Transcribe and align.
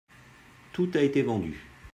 Tout 0.73 0.89
a 0.95 1.01
été 1.01 1.21
vendu. 1.21 1.59